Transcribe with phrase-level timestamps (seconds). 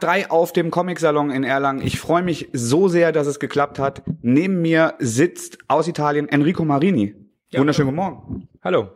[0.00, 1.82] Tag drei auf dem Comic-Salon in Erlangen.
[1.82, 4.02] Ich freue mich so sehr, dass es geklappt hat.
[4.22, 7.14] Neben mir sitzt aus Italien Enrico Marini.
[7.50, 8.48] Ja, Wunderschönen guten Morgen.
[8.64, 8.88] Hallo.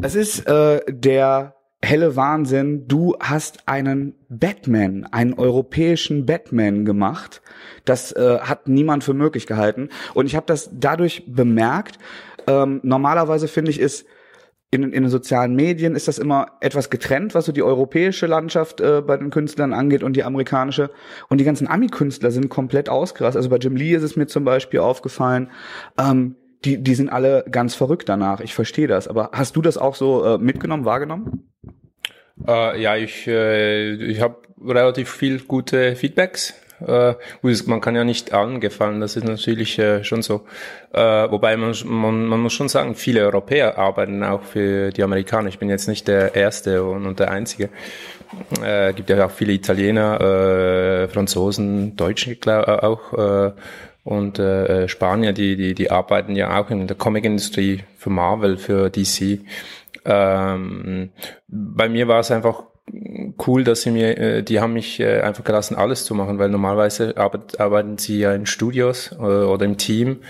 [0.00, 2.86] Es ist äh, der helle Wahnsinn.
[2.86, 7.42] Du hast einen Batman, einen europäischen Batman gemacht.
[7.84, 9.88] Das äh, hat niemand für möglich gehalten.
[10.14, 11.98] Und ich habe das dadurch bemerkt.
[12.46, 14.06] Ähm, normalerweise finde ich, ist
[14.70, 18.80] in, in den sozialen Medien ist das immer etwas getrennt, was so die europäische Landschaft
[18.80, 20.90] äh, bei den Künstlern angeht und die amerikanische.
[21.28, 23.38] Und die ganzen Ami-Künstler sind komplett ausgerastet.
[23.38, 25.50] Also bei Jim Lee ist es mir zum Beispiel aufgefallen.
[25.98, 28.40] Ähm, die, die sind alle ganz verrückt danach.
[28.40, 29.08] Ich verstehe das.
[29.08, 31.50] Aber hast du das auch so äh, mitgenommen, wahrgenommen?
[32.46, 36.54] Äh, ja, ich, äh, ich habe relativ viel gute Feedbacks
[36.86, 37.14] äh,
[37.66, 40.46] man kann ja nicht allen gefallen, das ist natürlich äh, schon so.
[40.92, 45.48] Äh, wobei man, man, man muss schon sagen, viele Europäer arbeiten auch für die Amerikaner.
[45.48, 47.68] Ich bin jetzt nicht der Erste und, und der Einzige.
[48.62, 53.52] Äh, gibt ja auch viele Italiener, äh, Franzosen, Deutsche glaub, äh, auch äh,
[54.04, 58.88] und äh, Spanier, die, die, die arbeiten ja auch in der Comic-Industrie für Marvel, für
[58.88, 59.40] DC.
[60.06, 61.10] Ähm,
[61.46, 62.62] bei mir war es einfach
[63.46, 66.48] cool, dass sie mir, äh, die haben mich äh, einfach gelassen, alles zu machen, weil
[66.48, 70.20] normalerweise arbeit, arbeiten sie ja in Studios äh, oder im Team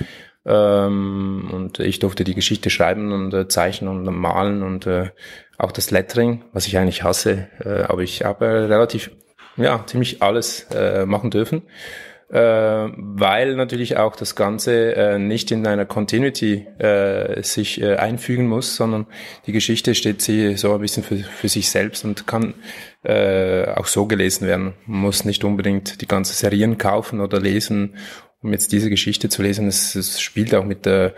[0.44, 5.10] ähm, und ich durfte die Geschichte schreiben und äh, zeichnen und malen und äh,
[5.58, 9.10] auch das Lettering, was ich eigentlich hasse, äh, aber ich habe relativ,
[9.56, 11.62] ja, ziemlich alles äh, machen dürfen.
[11.62, 18.46] äh, weil natürlich auch das Ganze äh, nicht in einer Continuity äh, sich äh, einfügen
[18.46, 19.06] muss, sondern
[19.46, 22.54] die Geschichte steht sie so ein bisschen für, für sich selbst und kann
[23.02, 24.74] äh, auch so gelesen werden.
[24.84, 27.96] Man muss nicht unbedingt die ganze Serien kaufen oder lesen,
[28.42, 29.66] um jetzt diese Geschichte zu lesen.
[29.66, 31.12] Es, es spielt auch mit äh,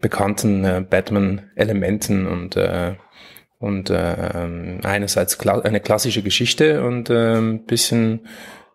[0.00, 2.94] bekannten äh, Batman-Elementen und äh,
[3.58, 8.26] und äh, einerseits kla eine klassische Geschichte und äh, ein bisschen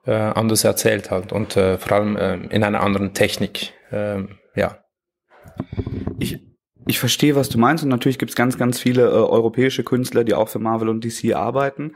[0.06, 3.74] äh, anders erzählt hat und äh, vor allem äh, in einer anderen Technik.
[3.92, 4.24] Äh,
[4.56, 4.78] ja.
[6.20, 6.40] Ich,
[6.88, 10.24] ich verstehe, was du meinst und natürlich gibt es ganz, ganz viele äh, europäische Künstler,
[10.24, 11.94] die auch für Marvel und DC arbeiten.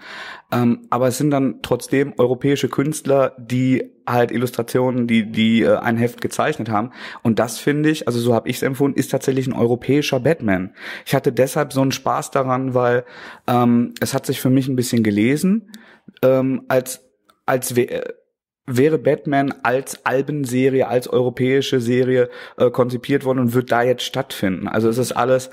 [0.51, 5.97] Ähm, aber es sind dann trotzdem europäische Künstler, die halt Illustrationen, die die äh, ein
[5.97, 6.91] Heft gezeichnet haben.
[7.23, 10.75] Und das finde ich, also so habe ich es empfunden, ist tatsächlich ein europäischer Batman.
[11.05, 13.05] Ich hatte deshalb so einen Spaß daran, weil
[13.47, 15.71] ähm, es hat sich für mich ein bisschen gelesen
[16.21, 17.04] ähm, als
[17.45, 18.15] als wär,
[18.65, 24.67] wäre Batman als Albenserie, als europäische Serie äh, konzipiert worden und wird da jetzt stattfinden.
[24.67, 25.49] Also es ist alles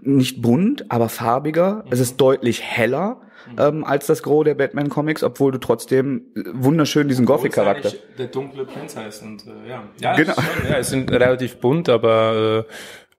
[0.00, 1.82] nicht bunt, aber farbiger.
[1.84, 1.92] Mhm.
[1.92, 3.56] Es ist deutlich heller mhm.
[3.58, 7.92] ähm, als das Gros der Batman Comics, obwohl du trotzdem äh, wunderschön diesen Gothic Charakter.
[8.16, 10.34] Der dunkle Prinz heißt und äh, ja, ja, genau.
[10.34, 12.66] Schon, ja, es sind relativ bunt, aber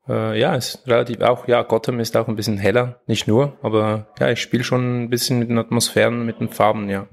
[0.07, 3.27] äh, äh, ja, es ist relativ auch ja, Gotham ist auch ein bisschen heller, nicht
[3.27, 7.07] nur, aber ja, ich spiele schon ein bisschen mit den Atmosphären, mit den Farben, ja.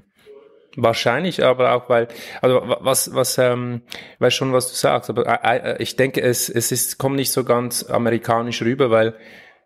[0.79, 2.07] Wahrscheinlich, aber auch weil,
[2.39, 3.81] also was, was, ähm,
[4.19, 7.31] weiß schon, was du sagst, aber äh, äh, ich denke, es, es ist, kommt nicht
[7.31, 9.15] so ganz amerikanisch rüber, weil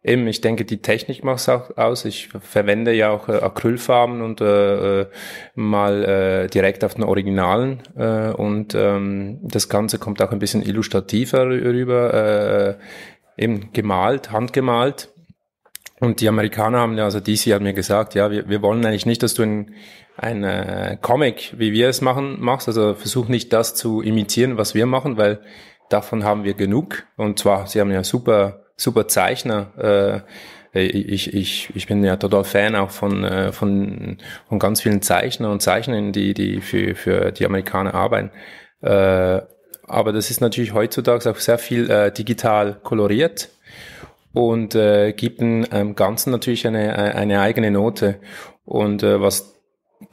[0.04, 2.06] eben, ich denke, die Technik macht es auch aus.
[2.06, 5.06] Ich verwende ja auch äh, Acrylfarben und äh, äh,
[5.54, 10.64] mal äh, direkt auf den Originalen äh, und ähm, das Ganze kommt auch ein bisschen
[10.64, 12.78] illustrativer rüber,
[13.38, 15.10] äh, eben gemalt, handgemalt.
[16.00, 19.06] Und die Amerikaner haben ja, also DC hat mir gesagt, ja, wir, wir wollen eigentlich
[19.06, 19.76] nicht, dass du ein,
[20.22, 22.68] ein äh, Comic, wie wir es machen, machst.
[22.68, 25.42] Also versuch nicht das zu imitieren, was wir machen, weil
[25.90, 27.04] davon haben wir genug.
[27.18, 30.24] Und zwar, sie haben ja super, super Zeichner.
[30.74, 34.18] Äh, ich, ich, ich bin ja total Fan auch von, äh, von,
[34.48, 38.32] von ganz vielen Zeichnern und Zeichnern, die, die für, für die Amerikaner arbeiten.
[38.82, 39.42] Äh,
[39.88, 43.50] aber das ist natürlich heutzutage auch sehr viel äh, digital koloriert
[44.34, 48.20] und äh, gibt dem ähm, Ganzen natürlich eine, eine eigene Note.
[48.64, 49.61] Und äh, was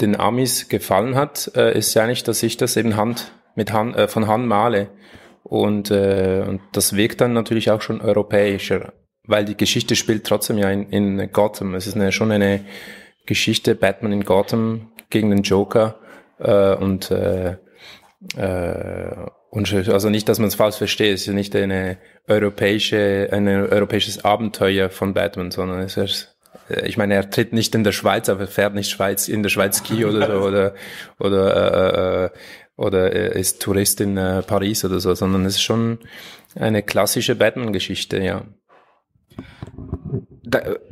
[0.01, 3.97] den Amis gefallen hat, äh, ist ja nicht, dass ich das eben Hand mit Hand
[3.97, 4.89] äh, von Hand male.
[5.43, 8.93] Und, äh, und das wirkt dann natürlich auch schon europäischer,
[9.25, 11.75] weil die Geschichte spielt trotzdem ja in, in Gotham.
[11.75, 12.65] Es ist eine, schon eine
[13.27, 15.99] Geschichte, Batman in Gotham gegen den Joker
[16.39, 17.57] äh, und äh,
[18.37, 21.97] äh, und also nicht, dass man es falsch versteht, es ist ja nicht eine
[22.27, 26.37] europäische, ein europäisches Abenteuer von Batman, sondern es ist,
[26.85, 29.51] ich meine, er tritt nicht in der Schweiz, aber er fährt nicht Schweiz, in der
[29.51, 30.75] Schweiz Ski oder so, oder,
[31.19, 32.31] oder, äh, äh,
[32.77, 35.99] oder er ist Tourist in äh, Paris oder so, sondern es ist schon
[36.55, 38.45] eine klassische Batman-Geschichte, ja.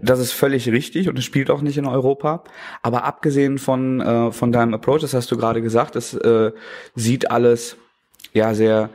[0.02, 2.44] Das ist völlig richtig und es spielt auch nicht in Europa.
[2.82, 6.52] Aber abgesehen von, äh, von deinem Approach, das hast du gerade gesagt, es äh,
[6.94, 7.78] sieht alles
[8.34, 8.90] ja sehr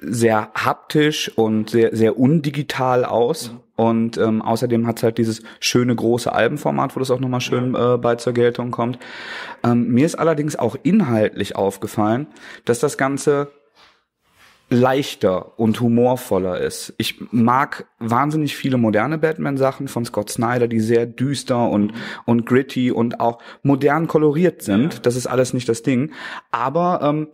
[0.00, 3.52] sehr haptisch und sehr, sehr undigital aus.
[3.52, 3.60] Mhm.
[3.76, 7.74] Und ähm, außerdem hat es halt dieses schöne große Albenformat, wo das auch nochmal schön
[7.74, 8.98] äh, bei zur Geltung kommt.
[9.64, 12.28] Ähm, mir ist allerdings auch inhaltlich aufgefallen,
[12.64, 13.50] dass das Ganze
[14.70, 16.94] leichter und humorvoller ist.
[16.98, 21.92] Ich mag wahnsinnig viele moderne Batman-Sachen von Scott Snyder, die sehr düster und,
[22.24, 25.04] und gritty und auch modern koloriert sind.
[25.06, 26.12] Das ist alles nicht das Ding.
[26.50, 27.28] Aber ähm,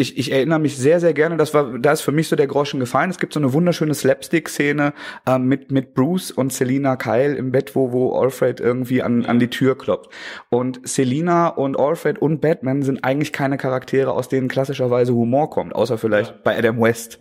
[0.00, 2.46] ich, ich erinnere mich sehr, sehr gerne, das war, da ist für mich so der
[2.46, 3.10] Groschen gefallen.
[3.10, 4.92] Es gibt so eine wunderschöne Slapstick-Szene
[5.26, 9.40] äh, mit, mit Bruce und Selina Kyle im Bett, wo, wo Alfred irgendwie an, an
[9.40, 10.10] die Tür klopft.
[10.50, 15.74] Und Selina und Alfred und Batman sind eigentlich keine Charaktere, aus denen klassischerweise Humor kommt,
[15.74, 16.36] außer vielleicht ja.
[16.44, 17.18] bei Adam West.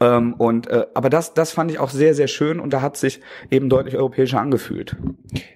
[0.00, 0.16] Ja.
[0.16, 2.96] Ähm, und, äh, aber das, das fand ich auch sehr, sehr schön und da hat
[2.96, 3.20] sich
[3.50, 4.96] eben deutlich europäischer angefühlt.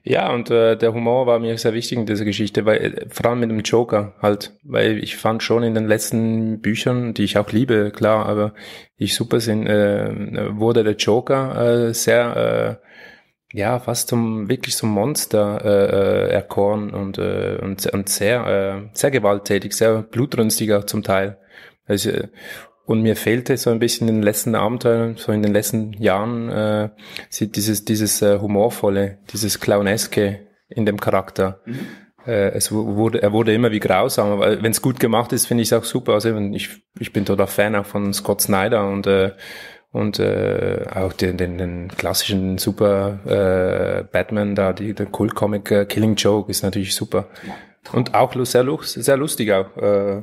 [0.04, 3.30] Ja, und äh, der Humor war mir sehr wichtig in dieser Geschichte, weil äh, vor
[3.30, 7.38] allem mit dem Joker halt, weil ich fand schon in den letzten Büchern, die ich
[7.38, 8.54] auch liebe, klar, aber
[8.96, 12.80] ich super sind, äh, wurde der Joker äh, sehr,
[13.52, 18.46] äh, ja, fast zum, wirklich zum Monster äh, äh, erkoren und, äh, und, und sehr,
[18.46, 21.38] äh, sehr gewalttätig, sehr blutrünstig auch zum Teil.
[21.86, 22.10] Also,
[22.84, 26.48] und mir fehlte so ein bisschen in den letzten Abenteuern, so in den letzten Jahren,
[26.48, 26.90] äh,
[27.40, 31.60] dieses, dieses äh, humorvolle, dieses clowneske in dem Charakter.
[31.66, 31.86] Mhm
[32.30, 35.62] äh, es wurde, er wurde immer wie grausamer, weil wenn es gut gemacht ist, finde
[35.62, 36.14] ich es auch super.
[36.14, 36.68] Also ich,
[36.98, 39.32] ich bin total Fan auch von Scott Snyder und äh,
[39.92, 45.68] und äh, auch den, den, den klassischen super äh, Batman da, die, der Cool Comic
[45.72, 47.26] äh, Killing Joke ist natürlich super
[47.92, 49.76] und auch sehr, sehr lustig auch.
[49.76, 50.22] Äh,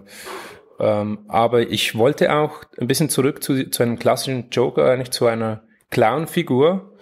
[0.80, 5.25] ähm, aber ich wollte auch ein bisschen zurück zu, zu einem klassischen Joker, eigentlich zu
[5.25, 6.94] einer Clown-Figur,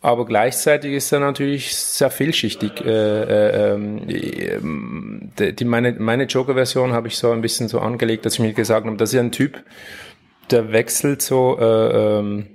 [0.00, 2.84] aber gleichzeitig ist er natürlich sehr vielschichtig.
[2.84, 8.34] Äh, äh, ähm, die, meine meine Joker-Version habe ich so ein bisschen so angelegt, dass
[8.34, 9.64] ich mir gesagt habe, das ist ein Typ,
[10.50, 12.46] der wechselt so äh, ähm,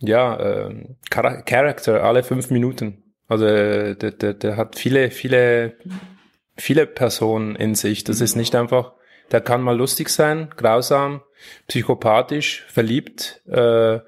[0.00, 3.04] ja äh, Charakter alle fünf Minuten.
[3.26, 5.76] Also äh, der, der, der hat viele viele
[6.56, 8.04] viele Personen in sich.
[8.04, 8.92] Das ist nicht einfach.
[9.30, 11.22] Der kann mal lustig sein, grausam,
[11.68, 13.42] psychopathisch, verliebt.
[13.46, 14.00] Äh,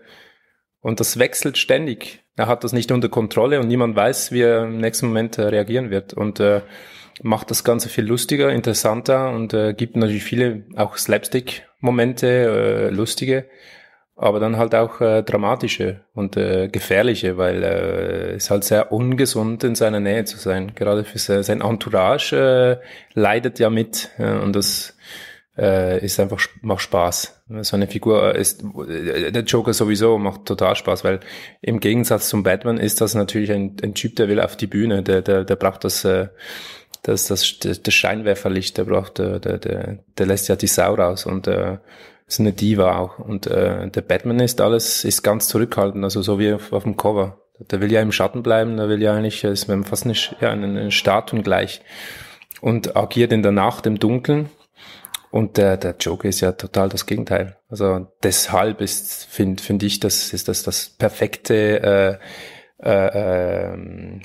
[0.80, 4.64] und das wechselt ständig er hat das nicht unter Kontrolle und niemand weiß, wie er
[4.64, 6.14] im nächsten Moment äh, reagieren wird.
[6.14, 6.62] Und äh,
[7.22, 13.44] macht das Ganze viel lustiger, interessanter und äh, gibt natürlich viele auch Slapstick-Momente, äh, lustige,
[14.16, 19.62] aber dann halt auch äh, dramatische und äh, gefährliche, weil äh, es halt sehr ungesund
[19.62, 20.72] in seiner Nähe zu sein.
[20.74, 24.96] Gerade für sein Entourage äh, leidet ja mit ja, und das
[25.60, 27.42] äh, ist einfach macht Spaß.
[27.60, 31.20] So eine Figur ist der Joker sowieso macht total Spaß, weil
[31.60, 35.02] im Gegensatz zum Batman ist das natürlich ein, ein Typ, der will auf die Bühne,
[35.02, 36.28] der der, der braucht das äh,
[37.02, 41.24] das, das, das Scheinwerferlicht, der braucht, der, der, der, der lässt ja die Sau raus
[41.24, 41.78] und äh,
[42.26, 43.18] ist eine Diva auch.
[43.18, 46.96] Und äh, der Batman ist alles, ist ganz zurückhaltend, also so wie auf, auf dem
[46.96, 47.38] Cover.
[47.58, 50.90] Der will ja im Schatten bleiben, der will ja eigentlich, ist fast nicht, ja, eine
[50.90, 51.82] Statuen gleich.
[52.60, 54.50] Und agiert in der Nacht im Dunkeln
[55.30, 57.56] und der, der Joker ist ja total das Gegenteil.
[57.68, 62.20] Also deshalb ist, finde find ich, das ist das das perfekte
[62.82, 64.20] äh, äh, äh,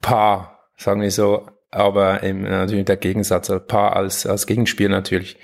[0.00, 5.38] Paar, sagen wir so, aber im, natürlich der Gegensatz, also Paar als, als Gegenspiel natürlich.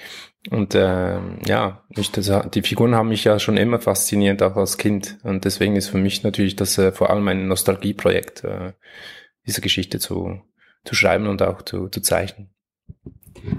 [0.50, 4.78] Und äh, ja, ich, das, die Figuren haben mich ja schon immer fasziniert, auch als
[4.78, 5.18] Kind.
[5.22, 8.72] Und deswegen ist für mich natürlich das äh, vor allem ein Nostalgieprojekt, äh,
[9.46, 10.40] diese Geschichte zu,
[10.84, 12.53] zu schreiben und auch zu, zu zeichnen.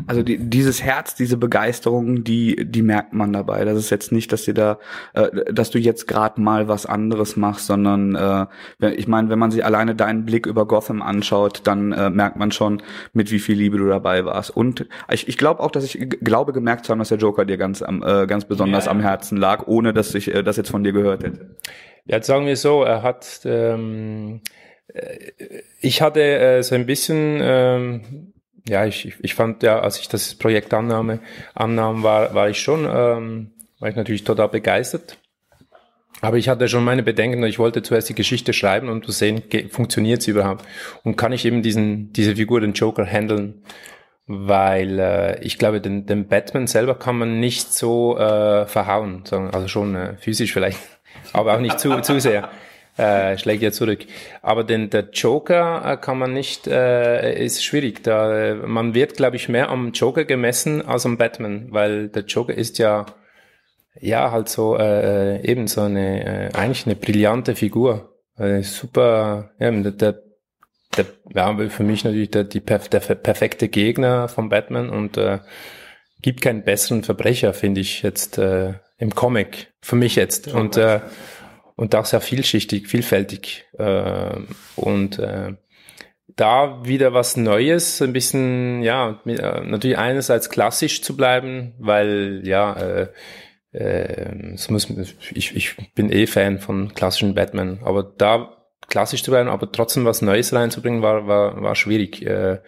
[0.08, 3.66] Also die, dieses Herz, diese Begeisterung, die die merkt man dabei.
[3.66, 4.80] Das ist jetzt nicht, dass dir da,
[5.14, 9.52] äh, dass du jetzt gerade mal was anderes machst, sondern äh, ich meine, wenn man
[9.52, 12.82] sich alleine deinen Blick über Gotham anschaut, dann äh, merkt man schon,
[13.14, 14.56] mit wie viel Liebe du dabei warst.
[14.56, 17.58] Und ich, ich glaube auch, dass ich glaube gemerkt zu haben, dass der Joker dir
[17.58, 20.70] ganz am äh, ganz besonders ja, am Herzen lag, ohne dass ich äh, das jetzt
[20.70, 21.56] von dir gehört hätte.
[22.06, 24.42] Ja, jetzt sagen wir so, er hat ähm,
[24.94, 25.32] äh,
[25.82, 28.34] ich hatte äh, so ein bisschen ähm,
[28.68, 31.20] ja, ich, ich fand ja, als ich das Projekt annahme,
[31.54, 35.18] annahm, war, war ich schon, ähm, war ich natürlich total begeistert.
[36.22, 39.44] Aber ich hatte schon meine Bedenken ich wollte zuerst die Geschichte schreiben und zu sehen,
[39.70, 40.66] funktioniert sie überhaupt?
[41.04, 43.64] Und kann ich eben diesen, diese Figur, den Joker, handeln?
[44.26, 49.68] Weil äh, ich glaube, den, den Batman selber kann man nicht so äh, verhauen, also
[49.68, 50.80] schon äh, physisch vielleicht,
[51.34, 52.50] aber auch nicht zu, zu sehr
[52.98, 54.06] äh, schlägt ja zurück.
[54.42, 58.04] Aber den, der Joker äh, kann man nicht, äh, ist schwierig.
[58.04, 62.24] Da, äh, man wird, glaube ich, mehr am Joker gemessen als am Batman, weil der
[62.24, 63.06] Joker ist ja,
[64.00, 68.14] ja, halt so, äh, eben so eine, äh, eigentlich eine brillante Figur.
[68.38, 70.22] Äh, super, ja, der, der,
[70.98, 75.40] der ja, für mich natürlich der, die, der perfekte Gegner von Batman und äh,
[76.22, 80.48] gibt keinen besseren Verbrecher, finde ich jetzt, äh, im Comic, für mich jetzt.
[80.48, 81.02] Und, äh,
[81.76, 83.66] und auch sehr vielschichtig, vielfältig.
[83.78, 84.40] Äh,
[84.76, 85.54] und äh,
[86.36, 92.74] da wieder was Neues, ein bisschen, ja, äh, natürlich einerseits klassisch zu bleiben, weil ja,
[92.74, 93.08] äh,
[93.72, 94.90] äh, es muss,
[95.34, 98.56] ich, ich bin eh Fan von klassischen Batman, aber da
[98.88, 102.26] klassisch zu bleiben, aber trotzdem was Neues reinzubringen, war, war, war schwierig.
[102.26, 102.60] Äh,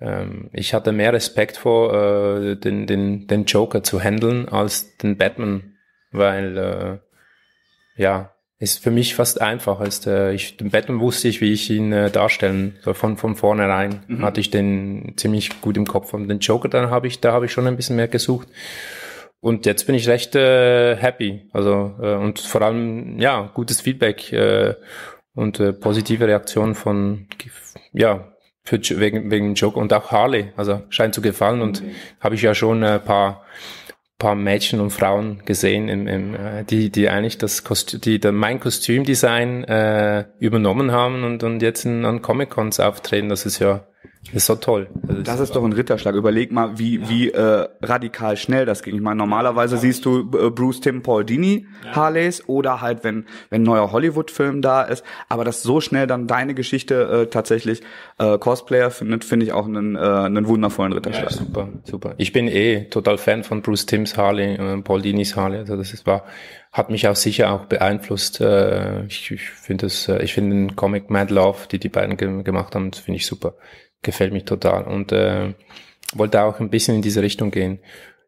[0.00, 5.16] ähm, ich hatte mehr Respekt vor, äh, den, den, den Joker zu handeln als den
[5.16, 5.76] Batman,
[6.10, 8.33] weil äh, ja,
[8.64, 9.80] ist für mich fast einfach.
[9.82, 12.94] Ist, äh, ich, den Batman wusste ich, wie ich ihn äh, darstellen soll.
[12.94, 14.24] Von, von vornherein mhm.
[14.24, 16.14] hatte ich den ziemlich gut im Kopf.
[16.14, 18.48] Und den Joker dann habe ich, da habe ich schon ein bisschen mehr gesucht.
[19.40, 21.48] Und jetzt bin ich recht äh, happy.
[21.52, 24.74] Also äh, und vor allem ja gutes Feedback äh,
[25.34, 27.26] und äh, positive Reaktionen von
[27.92, 30.52] ja für, wegen wegen Joker und auch Harley.
[30.56, 31.90] Also scheint zu gefallen und okay.
[32.20, 33.44] habe ich ja schon ein paar
[34.24, 38.32] paar Mädchen und Frauen gesehen, im, im, äh, die, die eigentlich das Kostüm, die der,
[38.32, 43.28] mein Kostümdesign äh, übernommen haben und, und jetzt in, an Comic-Cons auftreten.
[43.28, 43.86] Das ist ja
[44.32, 44.88] ist so toll.
[45.02, 46.14] Das, das ist, doch ein Ritterschlag.
[46.14, 47.08] Überleg mal, wie, ja.
[47.08, 48.94] wie äh, radikal schnell das ging.
[48.96, 49.80] Ich meine, normalerweise ja.
[49.80, 51.94] siehst du äh, Bruce Tim Paul Dini ja.
[51.94, 55.04] Harleys oder halt, wenn, wenn ein neuer Hollywood-Film da ist.
[55.28, 57.82] Aber dass so schnell dann deine Geschichte äh, tatsächlich
[58.18, 61.30] äh, Cosplayer findet, finde ich auch einen, äh, einen wundervollen Ritterschlag.
[61.30, 62.14] Ja, super, super.
[62.16, 65.58] Ich bin eh total Fan von Bruce Tims Harley, äh, Paul Dinis Harley.
[65.58, 66.24] Also das ist, war,
[66.74, 68.42] hat mich auch sicher auch beeinflusst.
[68.42, 72.18] Äh, ich ich finde das, äh, ich finde den Comic Mad Love, die die beiden
[72.18, 73.54] ge gemacht haben, finde ich super
[74.04, 75.54] gefällt mich total und äh,
[76.14, 77.80] wollte auch ein bisschen in diese Richtung gehen.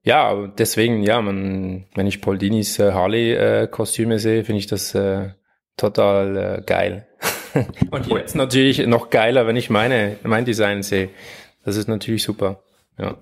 [0.03, 4.95] Ja, deswegen, ja, man, wenn ich Paul Dinis äh, Harley-Kostüme äh, sehe, finde ich das
[4.95, 5.31] äh,
[5.77, 7.07] total äh, geil.
[7.91, 11.11] und jetzt natürlich noch geiler, wenn ich meine, mein Design sehe.
[11.65, 12.63] Das ist natürlich super.
[12.99, 13.19] Ja.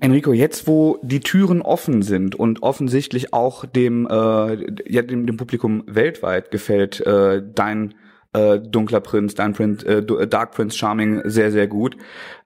[0.00, 5.36] Enrico, jetzt wo die Türen offen sind und offensichtlich auch dem, äh, ja, dem, dem
[5.36, 7.94] Publikum weltweit gefällt äh, dein
[8.34, 11.96] äh, Dunkler Prinz, dein Prinz, äh, Dark Prince Charming sehr, sehr gut.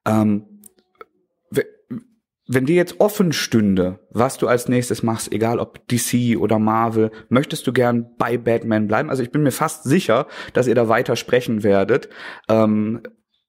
[0.07, 0.45] Ähm,
[2.51, 7.11] wenn dir jetzt offen stünde, was du als nächstes machst, egal ob DC oder Marvel,
[7.29, 9.11] möchtest du gern bei Batman bleiben?
[9.11, 12.09] Also ich bin mir fast sicher, dass ihr da weiter sprechen werdet.
[12.49, 13.03] Ähm,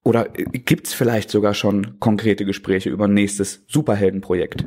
[0.09, 4.65] oder gibt's vielleicht sogar schon konkrete Gespräche über ein nächstes Superheldenprojekt?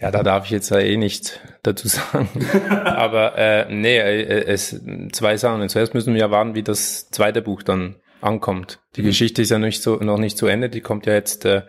[0.00, 2.28] Ja, da darf ich jetzt ja eh nicht dazu sagen.
[2.84, 5.68] Aber äh, nee, äh, es zwei Sachen.
[5.68, 8.78] Zuerst müssen wir ja warten, wie das zweite Buch dann ankommt.
[8.94, 9.06] Die mhm.
[9.06, 10.70] Geschichte ist ja nicht so, noch nicht zu Ende.
[10.70, 11.62] Die kommt ja jetzt äh,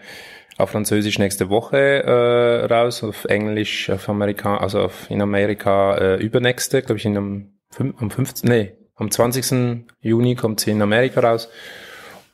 [0.58, 6.24] auf Französisch nächste Woche äh, raus, auf Englisch, auf Amerika, also auf, in Amerika äh,
[6.24, 7.54] übernächste, glaube ich, in am,
[7.98, 8.48] am 15.
[8.48, 9.84] Nee, am 20.
[10.00, 11.50] Juni kommt sie in Amerika raus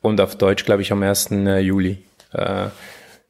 [0.02, 1.30] und auf Deutsch, glaube ich, am 1.
[1.30, 1.98] Äh, Juli.
[2.32, 2.66] Äh,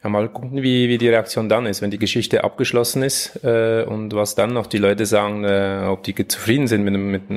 [0.03, 3.85] ja, mal gucken, wie, wie die Reaktion dann ist, wenn die Geschichte abgeschlossen ist äh,
[3.85, 7.31] und was dann noch die Leute sagen, äh, ob die zufrieden sind mit dem, mit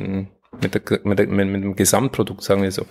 [0.61, 2.83] mit, der, mit, der, mit, mit dem Gesamtprodukt, sagen wir so.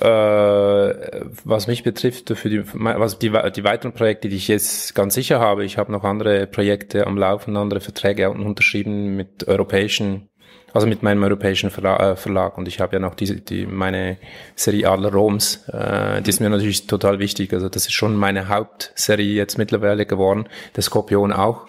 [0.00, 5.14] Äh, was mich betrifft, für die, was die, die weiteren Projekte, die ich jetzt ganz
[5.14, 10.27] sicher habe, ich habe noch andere Projekte am Laufen, andere Verträge unterschrieben mit europäischen
[10.72, 12.58] also mit meinem europäischen Verlag, äh, Verlag.
[12.58, 14.18] und ich habe ja noch diese, die, meine
[14.54, 17.52] Serie Adler Roms, äh, die ist mir natürlich total wichtig.
[17.52, 20.48] Also das ist schon meine Hauptserie jetzt mittlerweile geworden.
[20.76, 21.66] Der Skorpion auch.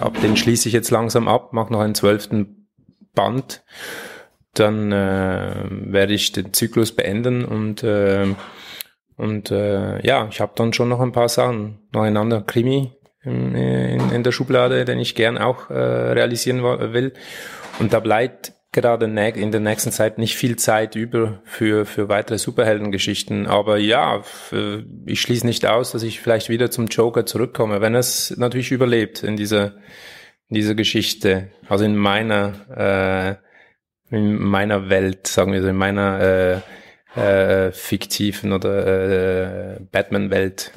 [0.00, 2.68] Ab den schließe ich jetzt langsam ab, mache noch einen zwölften
[3.14, 3.62] Band.
[4.54, 8.34] Dann äh, werde ich den Zyklus beenden und äh,
[9.16, 12.92] und äh, ja, ich habe dann schon noch ein paar Sachen, noch ein anderer Krimi
[13.22, 17.12] in, in, in der Schublade, den ich gern auch äh, realisieren will.
[17.78, 22.38] Und da bleibt gerade in der nächsten Zeit nicht viel Zeit über für, für weitere
[22.38, 23.46] Superheldengeschichten.
[23.46, 24.22] Aber ja,
[25.04, 29.22] ich schließe nicht aus, dass ich vielleicht wieder zum Joker zurückkomme, wenn es natürlich überlebt
[29.22, 29.74] in dieser,
[30.48, 31.50] in dieser Geschichte.
[31.68, 33.38] Also in meiner,
[34.10, 36.60] äh, in meiner Welt, sagen wir so, in meiner äh,
[37.20, 40.72] äh, fiktiven oder äh, Batman-Welt.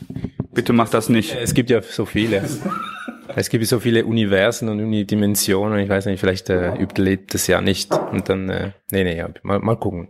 [0.54, 1.36] Bitte mach das nicht.
[1.36, 2.44] Es gibt ja so viele.
[3.36, 5.80] Es gibt so viele Universen und Unidimensionen.
[5.80, 7.94] Ich weiß nicht, vielleicht äh, überlebt das ja nicht.
[7.94, 10.10] Und dann, äh, nee, nee, ja, mal, mal gucken.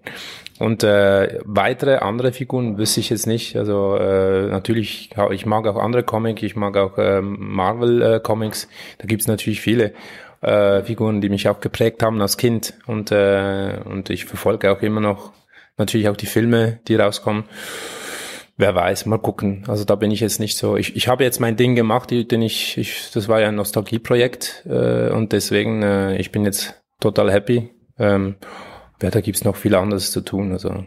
[0.60, 3.56] Und äh, weitere andere Figuren wüsste ich jetzt nicht.
[3.56, 8.68] Also äh, natürlich, ich mag auch andere Comics, ich mag auch äh, Marvel äh, Comics.
[9.00, 9.94] Da gibt's natürlich viele
[10.42, 12.74] äh, Figuren, die mich auch geprägt haben als Kind.
[12.86, 15.34] Und, äh, und ich verfolge auch immer noch
[15.78, 17.46] natürlich auch die Filme, die rauskommen
[18.58, 19.64] wer weiß, mal gucken.
[19.68, 20.78] Also da bin ich jetzt nicht so.
[20.78, 24.66] Ich, ich habe jetzt mein Ding gemacht, den ich, ich das war ja ein Nostalgieprojekt
[24.68, 27.72] äh, und deswegen, äh, ich bin jetzt total happy.
[27.98, 28.36] Ähm,
[29.02, 30.52] ja, da gibt's noch viel anderes zu tun.
[30.52, 30.86] Also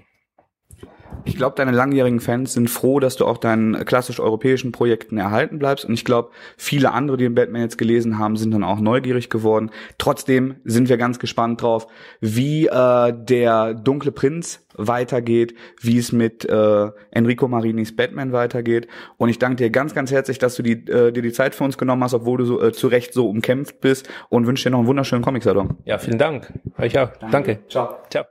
[1.29, 5.59] ich glaube, deine langjährigen Fans sind froh, dass du auch deinen klassisch europäischen Projekten erhalten
[5.59, 5.85] bleibst.
[5.85, 9.29] Und ich glaube, viele andere, die den Batman jetzt gelesen haben, sind dann auch neugierig
[9.29, 9.71] geworden.
[9.99, 11.87] Trotzdem sind wir ganz gespannt drauf,
[12.21, 18.89] wie äh, der Dunkle Prinz weitergeht, wie es mit äh, Enrico Marinis Batman weitergeht.
[19.19, 21.65] Und ich danke dir ganz, ganz herzlich, dass du die, äh, dir die Zeit für
[21.65, 24.71] uns genommen hast, obwohl du so, äh, zu Recht so umkämpft bist und wünsche dir
[24.71, 25.77] noch einen wunderschönen Comic-Salon.
[25.85, 26.53] Ja, vielen Dank.
[26.79, 27.11] Euch auch.
[27.17, 27.31] Danke.
[27.31, 27.59] Danke.
[27.69, 27.97] Ciao.
[28.09, 28.25] Ciao.